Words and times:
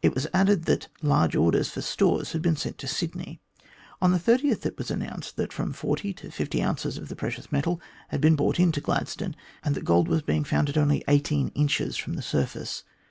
It 0.00 0.14
was 0.14 0.26
added 0.32 0.62
that 0.62 0.88
large 1.02 1.36
orders 1.36 1.68
for 1.68 1.82
stores 1.82 2.32
had 2.32 2.40
been 2.40 2.56
sent 2.56 2.78
to 2.78 2.88
Sydney. 2.88 3.42
On 4.00 4.10
the 4.10 4.18
30th 4.18 4.64
it 4.64 4.78
was 4.78 4.90
announced 4.90 5.36
that 5.36 5.52
from 5.52 5.74
forty 5.74 6.14
to 6.14 6.30
fifty 6.30 6.62
ounces 6.62 6.96
of 6.96 7.10
the 7.10 7.14
precious 7.14 7.52
metal 7.52 7.78
had 8.08 8.22
been 8.22 8.36
brought 8.36 8.58
into 8.58 8.80
Gladstone, 8.80 9.36
and 9.62 9.74
that 9.74 9.84
gold 9.84 10.08
was 10.08 10.22
being 10.22 10.44
found 10.44 10.70
at 10.70 10.78
only 10.78 11.04
eighteen 11.08 11.48
inches 11.48 11.98
from 11.98 12.14
the 12.14 12.22
surface. 12.22 12.84